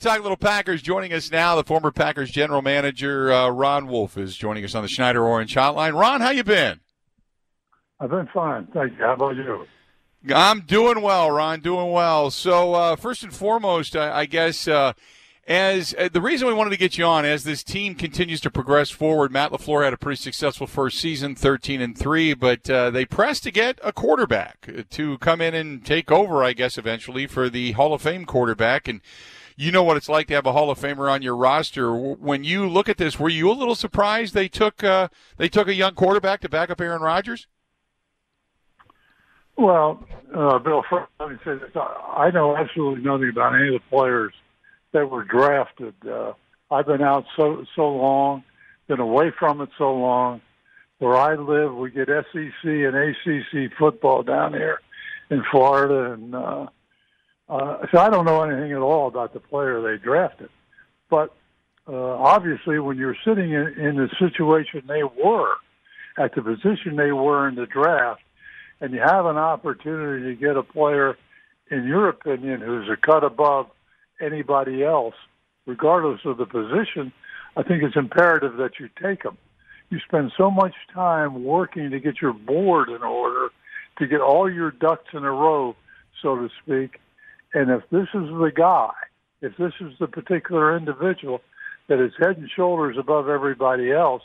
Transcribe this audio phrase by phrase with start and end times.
[0.00, 1.56] Talk little Packers joining us now.
[1.56, 5.54] The former Packers general manager uh, Ron Wolf is joining us on the Schneider Orange
[5.54, 5.92] Hotline.
[5.92, 6.80] Ron, how you been?
[8.00, 9.04] I've been fine, thank you.
[9.04, 9.66] How about you?
[10.34, 11.60] I'm doing well, Ron.
[11.60, 12.30] Doing well.
[12.30, 14.94] So uh, first and foremost, I, I guess uh,
[15.46, 18.50] as uh, the reason we wanted to get you on, as this team continues to
[18.50, 22.88] progress forward, Matt LaFleur had a pretty successful first season, 13 and three, but uh,
[22.88, 27.26] they pressed to get a quarterback to come in and take over, I guess, eventually
[27.26, 28.88] for the Hall of Fame quarterback.
[28.88, 29.02] And
[29.60, 31.94] you know what it's like to have a Hall of Famer on your roster.
[31.94, 35.68] When you look at this, were you a little surprised they took uh, they took
[35.68, 37.46] a young quarterback to back up Aaron Rodgers?
[39.58, 40.02] Well,
[40.34, 40.82] uh, Bill,
[41.20, 44.32] let me say this: I know absolutely nothing about any of the players
[44.92, 45.94] that were drafted.
[46.08, 46.32] Uh,
[46.70, 48.42] I've been out so so long,
[48.88, 50.40] been away from it so long.
[51.00, 54.80] Where I live, we get SEC and ACC football down here
[55.28, 56.66] in Florida, and uh,
[57.50, 60.48] uh, so I don't know anything at all about the player they drafted.
[61.10, 61.34] But
[61.88, 65.54] uh, obviously, when you're sitting in, in the situation they were,
[66.16, 68.20] at the position they were in the draft,
[68.80, 71.16] and you have an opportunity to get a player,
[71.70, 73.66] in your opinion, who's a cut above
[74.20, 75.14] anybody else,
[75.66, 77.12] regardless of the position,
[77.56, 79.36] I think it's imperative that you take them.
[79.88, 83.48] You spend so much time working to get your board in order,
[83.98, 85.74] to get all your ducks in a row,
[86.22, 87.00] so to speak.
[87.54, 88.90] And if this is the guy,
[89.40, 91.40] if this is the particular individual
[91.88, 94.22] that is head and shoulders above everybody else,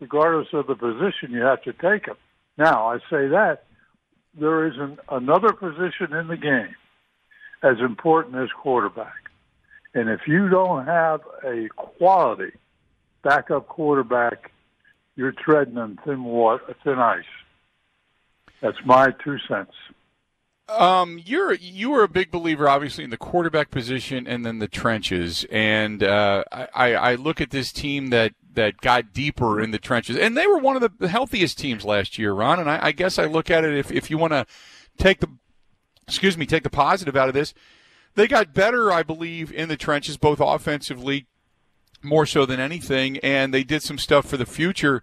[0.00, 2.16] regardless of the position, you have to take him.
[2.58, 3.64] Now, I say that
[4.38, 6.74] there isn't another position in the game
[7.62, 9.30] as important as quarterback.
[9.94, 12.52] And if you don't have a quality
[13.22, 14.50] backup quarterback,
[15.16, 17.24] you're treading on thin water, thin ice.
[18.60, 19.72] That's my two cents.
[20.68, 24.66] Um, you're you were a big believer, obviously, in the quarterback position and then the
[24.66, 25.46] trenches.
[25.50, 30.16] And uh, I, I look at this team that that got deeper in the trenches,
[30.16, 32.58] and they were one of the healthiest teams last year, Ron.
[32.58, 34.46] And I, I guess I look at it if if you want to
[34.98, 35.28] take the
[36.06, 37.54] excuse me take the positive out of this,
[38.16, 41.26] they got better, I believe, in the trenches, both offensively,
[42.02, 45.02] more so than anything, and they did some stuff for the future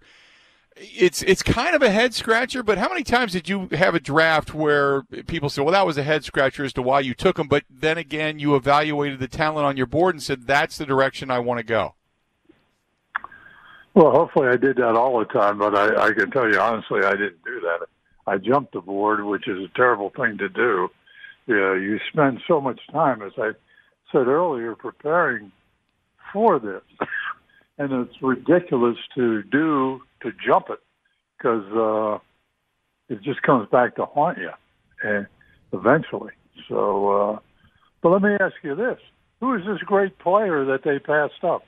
[0.76, 4.00] it's it's kind of a head scratcher, but how many times did you have a
[4.00, 7.38] draft where people said, "Well, that was a head scratcher as to why you took
[7.38, 10.86] him," but then again, you evaluated the talent on your board and said, "That's the
[10.86, 11.94] direction I want to go."
[13.94, 17.02] Well, hopefully, I did that all the time, but I, I can tell you honestly,
[17.04, 17.86] I didn't do that.
[18.26, 20.88] I jumped the board, which is a terrible thing to do.
[21.46, 23.50] You, know, you spend so much time, as I
[24.10, 25.52] said earlier, preparing
[26.32, 26.82] for this,
[27.78, 30.80] and it's ridiculous to do to jump it
[31.36, 32.18] because uh,
[33.08, 34.50] it just comes back to haunt you,
[35.02, 35.26] and
[35.72, 36.32] eventually.
[36.68, 37.38] So, uh,
[38.00, 38.98] but let me ask you this:
[39.40, 41.64] Who is this great player that they passed up?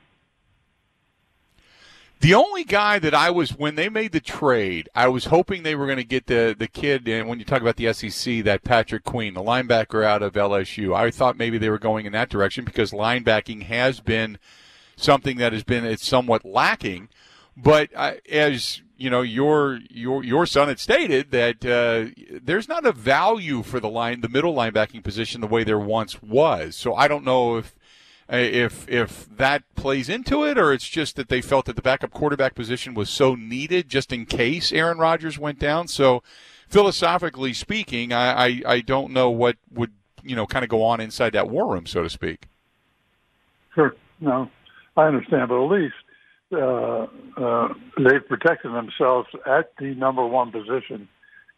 [2.19, 5.75] The only guy that I was when they made the trade, I was hoping they
[5.75, 7.07] were going to get the the kid.
[7.07, 10.95] And when you talk about the SEC, that Patrick Queen, the linebacker out of LSU,
[10.95, 14.39] I thought maybe they were going in that direction because linebacking has been
[14.97, 17.07] something that has been it's somewhat lacking.
[17.55, 22.11] But uh, as you know, your your your son had stated that uh,
[22.43, 26.21] there's not a value for the line, the middle linebacking position, the way there once
[26.21, 26.75] was.
[26.75, 27.75] So I don't know if
[28.31, 31.81] uh, if if that plays into it, or it's just that they felt that the
[31.81, 35.87] backup quarterback position was so needed just in case Aaron Rodgers went down.
[35.87, 36.23] So
[36.67, 39.93] philosophically speaking, I I, I don't know what would
[40.23, 42.47] you know kind of go on inside that war room, so to speak.
[43.73, 44.49] Sure, no,
[44.97, 45.93] I understand, but at least
[46.51, 51.07] uh, uh, they've protected themselves at the number one position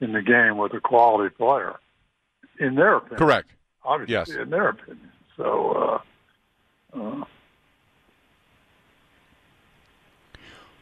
[0.02, 1.76] in the game with a quality player,
[2.60, 3.18] in their opinion.
[3.18, 3.50] Correct.
[3.84, 4.44] Obviously, yes.
[4.44, 5.12] in their opinion.
[5.38, 6.02] So.
[6.94, 7.26] Uh, uh,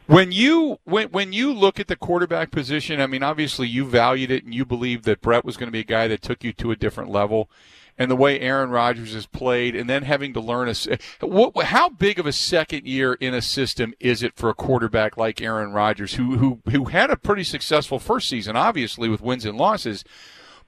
[0.06, 4.30] when you when when you look at the quarterback position, I mean, obviously you valued
[4.30, 6.54] it and you believed that Brett was going to be a guy that took you
[6.54, 7.50] to a different level
[7.98, 11.88] and the way Aaron Rodgers has played, and then having to learn a what, how
[11.88, 15.72] big of a second year in a system is it for a quarterback like Aaron
[15.72, 20.04] Rodgers, who who who had a pretty successful first season, obviously with wins and losses,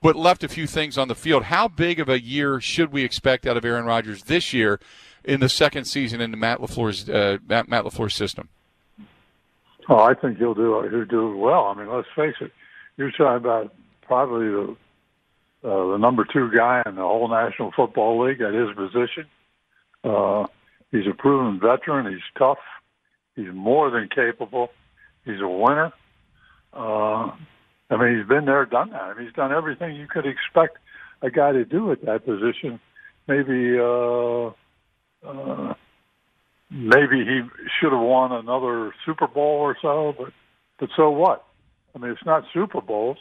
[0.02, 1.44] but left a few things on the field.
[1.44, 4.80] How big of a year should we expect out of Aaron Rodgers this year
[5.24, 8.48] in the second season in Matt LaFleur's uh, Matt, Matt LaFleur's system?
[9.88, 11.66] Oh, I think he'll do he'll do well.
[11.66, 12.52] I mean, let's face it.
[12.96, 13.72] You're talking about
[14.02, 14.76] probably the
[15.62, 19.26] uh, the number two guy in the whole National Football League at his position.
[20.02, 20.46] Uh,
[20.90, 22.10] he's a proven veteran.
[22.10, 22.58] He's tough.
[23.36, 24.70] He's more than capable.
[25.24, 25.92] He's a winner.
[26.72, 27.32] Uh,
[27.90, 29.02] I mean, he's been there, done that.
[29.02, 30.78] I mean, he's done everything you could expect
[31.22, 32.80] a guy to do at that position.
[33.26, 34.46] Maybe, uh,
[35.28, 35.74] uh,
[36.70, 37.42] maybe he
[37.78, 40.32] should have won another Super Bowl or so, but
[40.78, 41.44] but so what?
[41.94, 43.18] I mean, it's not Super Bowls.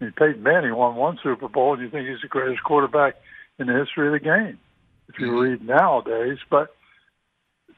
[0.00, 3.14] I mean, Peyton Manning won one Super Bowl, and you think he's the greatest quarterback
[3.58, 4.58] in the history of the game,
[5.08, 6.38] if you read nowadays.
[6.50, 6.74] But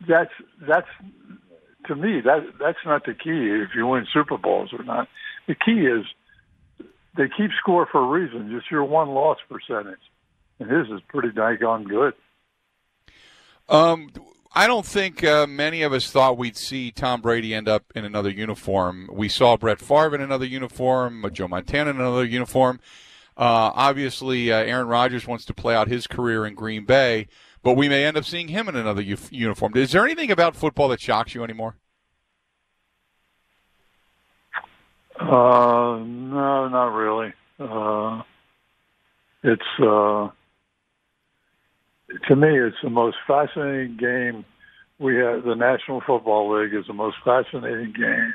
[0.07, 0.89] that's that's
[1.87, 3.63] to me that that's not the key.
[3.63, 5.09] If you win Super Bowls or not,
[5.47, 6.05] the key is
[7.17, 8.51] they keep score for a reason.
[8.51, 10.01] Just your one loss percentage,
[10.59, 12.15] and his is pretty daggone good.
[13.69, 14.11] Um,
[14.53, 18.05] I don't think uh, many of us thought we'd see Tom Brady end up in
[18.05, 19.09] another uniform.
[19.13, 22.81] We saw Brett Favre in another uniform, uh, Joe Montana in another uniform.
[23.37, 27.29] Uh, obviously, uh, Aaron Rodgers wants to play out his career in Green Bay,
[27.63, 29.77] but we may end up seeing him in another u- uniform.
[29.77, 31.77] Is there anything about football that shocks you anymore?
[35.21, 37.33] Uh, no, not really.
[37.61, 38.23] Uh,
[39.43, 40.33] it's
[42.27, 44.45] to me, it's the most fascinating game
[44.99, 45.45] we have.
[45.45, 48.35] The National Football League is the most fascinating game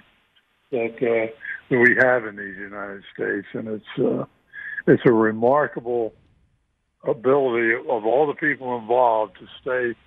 [0.71, 1.31] that uh,
[1.69, 4.25] that we have in these United States, and it's uh,
[4.87, 6.13] it's a remarkable
[7.07, 9.97] ability of all the people involved to stay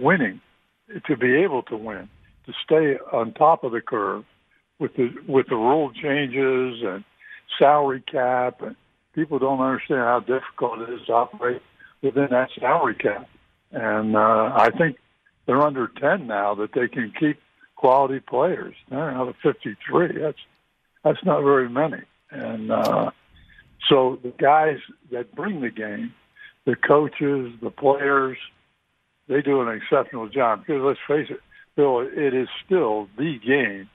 [0.00, 0.40] winning,
[1.06, 2.08] to be able to win,
[2.46, 4.24] to stay on top of the curve
[4.78, 7.04] with the with the rule changes and
[7.58, 8.76] salary cap, and
[9.14, 11.62] people don't understand how difficult it is to operate
[12.02, 13.28] within that salary cap.
[13.72, 14.96] And uh, I think
[15.46, 17.38] they're under ten now that they can keep
[17.74, 18.74] quality players.
[18.88, 20.18] They're out of fifty three.
[20.18, 20.38] That's
[21.04, 22.02] that's not very many.
[22.30, 23.10] And uh,
[23.88, 24.78] so the guys
[25.12, 26.14] that bring the game,
[26.64, 28.38] the coaches, the players,
[29.28, 30.60] they do an exceptional job.
[30.60, 31.40] Because let's face it,
[31.76, 33.88] Bill, it is still the game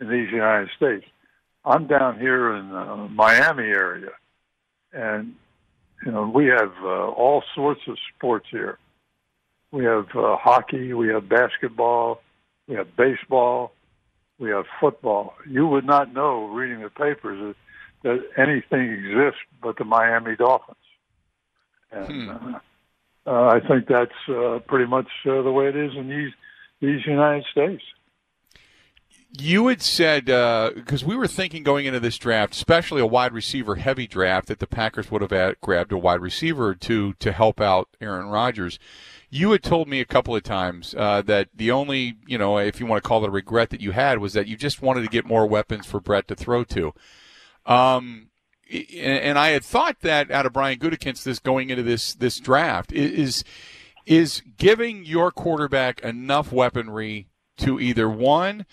[0.00, 1.06] in these United States.
[1.64, 4.10] I'm down here in the Miami area,
[4.92, 5.34] and
[6.04, 8.78] you know we have uh, all sorts of sports here.
[9.72, 12.22] We have uh, hockey, we have basketball,
[12.66, 13.72] we have baseball,
[14.38, 15.34] we have football.
[15.48, 17.54] You would not know reading the papers
[18.02, 20.76] that, that anything exists but the Miami Dolphins,
[21.92, 22.54] and hmm.
[22.54, 22.58] uh,
[23.26, 26.32] uh, I think that's uh, pretty much uh, the way it is in these
[26.80, 27.82] these United States.
[29.32, 33.32] You had said because uh, we were thinking going into this draft, especially a wide
[33.32, 37.60] receiver heavy draft, that the Packers would have grabbed a wide receiver two to help
[37.60, 38.80] out Aaron Rodgers.
[39.28, 42.80] You had told me a couple of times uh, that the only, you know, if
[42.80, 45.02] you want to call it a regret that you had was that you just wanted
[45.02, 46.92] to get more weapons for Brett to throw to.
[47.64, 48.30] Um,
[48.96, 52.92] and I had thought that out of Brian Gutekunst, this going into this this draft
[52.92, 53.44] is
[54.06, 57.28] is giving your quarterback enough weaponry
[57.58, 58.66] to either one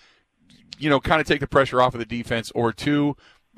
[0.77, 3.15] you know, kind of take the pressure off of the defense, or two,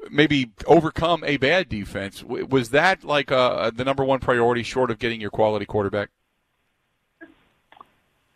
[0.09, 2.23] maybe overcome a bad defense.
[2.23, 6.09] Was that like uh, the number one priority, short of getting your quality quarterback?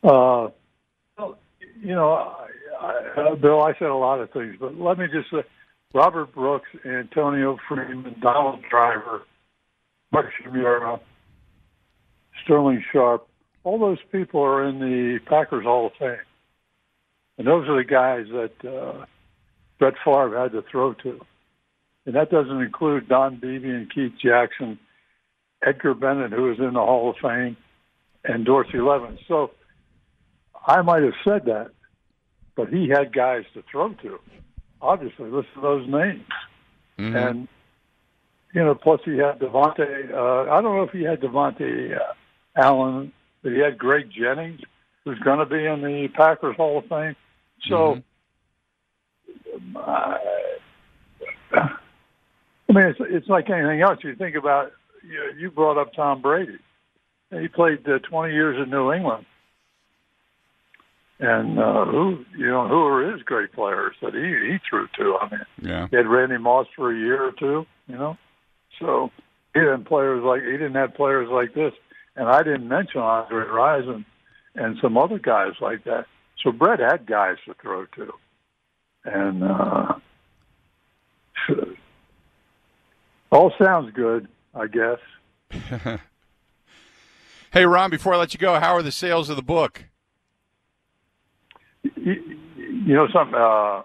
[0.03, 0.49] Uh,
[1.81, 2.35] you know,
[2.79, 5.43] I, I, Bill, I said a lot of things, but let me just say,
[5.93, 9.23] Robert Brooks, Antonio Freeman, Donald Driver,
[10.11, 10.99] Mark Chmura,
[12.43, 13.27] Sterling Sharpe,
[13.63, 16.17] all those people are in the Packers Hall of Fame.
[17.37, 19.05] And those are the guys that uh,
[19.79, 21.19] Brett Favre had to throw to.
[22.05, 24.77] And that doesn't include Don Beebe and Keith Jackson,
[25.65, 27.57] Edgar Bennett, who is in the Hall of Fame,
[28.25, 29.19] and Dorsey Levens.
[29.27, 29.51] So
[30.67, 31.71] I might have said that,
[32.55, 34.19] but he had guys to throw to.
[34.81, 36.25] Obviously, listen to those names.
[36.99, 37.15] Mm-hmm.
[37.15, 37.47] And,
[38.53, 40.13] you know, plus he had Davante.
[40.13, 42.13] Uh, I don't know if he had Davante uh,
[42.55, 43.11] Allen,
[43.41, 44.61] but he had Greg Jennings,
[45.05, 47.15] who's going to be in the Packers Hall of Fame.
[47.67, 48.01] So,
[49.55, 49.77] mm-hmm.
[49.77, 50.17] uh,
[51.53, 53.99] I mean, it's it's like anything else.
[54.03, 54.71] You think about
[55.03, 56.57] you, you brought up Tom Brady.
[57.29, 59.25] He played uh, 20 years in New England,
[61.19, 65.17] and uh, who you know who are his great players that he he threw to?
[65.19, 65.87] I mean, yeah.
[65.89, 67.65] he had Randy Moss for a year or two.
[67.87, 68.17] You know,
[68.79, 69.11] so
[69.53, 71.73] he didn't players like he didn't have players like this,
[72.15, 74.05] and I didn't mention Andre Rison
[74.55, 76.05] and some other guys like that.
[76.41, 78.13] So Brett had guys to throw to,
[79.05, 79.93] and uh,
[83.31, 84.99] all sounds good, I guess.
[87.53, 89.85] hey, Ron, before I let you go, how are the sales of the book?
[91.95, 93.35] You, you know something.
[93.35, 93.83] Uh,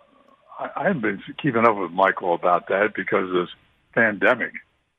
[0.59, 3.51] I, I haven't been keeping up with Michael about that because of this
[3.95, 4.53] pandemic.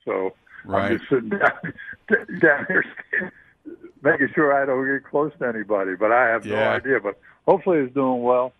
[0.05, 0.33] So
[0.65, 0.91] right.
[0.91, 2.85] I'm just sitting down, down here
[4.03, 5.95] making sure I don't get close to anybody.
[5.95, 6.55] But I have Yeah.
[6.55, 6.99] no idea.
[6.99, 8.53] But hopefully, he's doing well.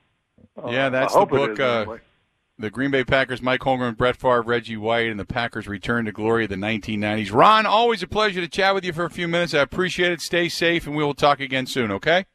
[0.61, 1.85] Uh, Yeah, that's I the book, uh.
[2.57, 6.11] The Green Bay Packers, Mike Holmgren, Brett Favre, Reggie White, and the Packers return to
[6.11, 7.31] glory of the 1990s.
[7.31, 9.53] Ron, always a pleasure to chat with you for a few minutes.
[9.53, 10.19] I appreciate it.
[10.19, 12.25] Stay safe, and we will talk again soon, okay?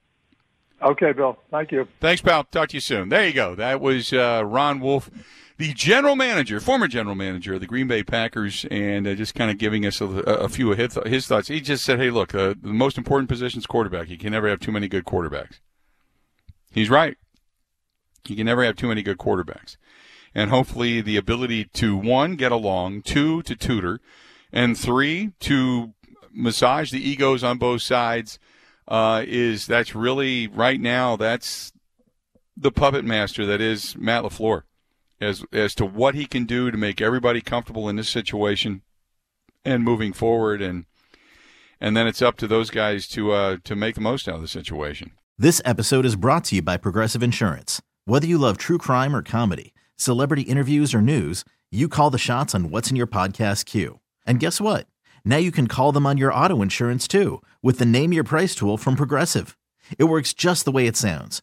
[0.81, 1.37] Okay, Bill.
[1.50, 1.87] Thank you.
[2.00, 2.45] Thanks, pal.
[2.45, 3.11] Talk to you soon.
[3.11, 3.54] There you go.
[3.54, 5.11] That was uh, Ron Wolf,
[5.56, 9.50] the general manager, former general manager of the Green Bay Packers, and uh, just kind
[9.50, 11.49] of giving us a, a few of his, thoughts.
[11.49, 14.08] He just said, hey, look, uh, the most important position is quarterback.
[14.08, 15.61] You can never have too many good quarterbacks.
[16.73, 17.16] He's right.
[18.26, 19.76] You can never have too many good quarterbacks.
[20.34, 24.00] And hopefully the ability to, one, get along, two, to tutor,
[24.52, 25.94] and three, to
[26.32, 28.40] massage the egos on both sides
[28.88, 31.73] uh, is that's really right now that's
[32.56, 34.62] the puppet master that is Matt LaFleur
[35.21, 38.83] as as to what he can do to make everybody comfortable in this situation
[39.64, 40.85] and moving forward and
[41.80, 44.40] and then it's up to those guys to uh, to make the most out of
[44.40, 45.12] the situation.
[45.37, 47.83] This episode is brought to you by Progressive Insurance.
[48.04, 52.54] Whether you love true crime or comedy, celebrity interviews or news, you call the shots
[52.54, 54.00] on what's in your podcast queue.
[54.26, 54.87] And guess what?
[55.25, 58.54] Now you can call them on your auto insurance too with the Name Your Price
[58.54, 59.56] tool from Progressive.
[59.99, 61.42] It works just the way it sounds.